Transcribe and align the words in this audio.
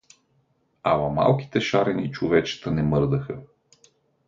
Ала 0.91 1.09
малките 1.09 1.59
шарени 1.61 2.11
човечета 2.11 2.71
не 2.71 2.83
мърдаха. 2.83 3.39